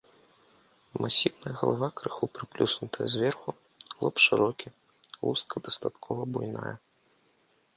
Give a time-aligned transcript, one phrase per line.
[1.03, 3.49] Масіўная галава крыху прыплюснутая зверху,
[4.01, 4.69] лоб шырокі,
[5.25, 6.75] луска дастаткова буйная.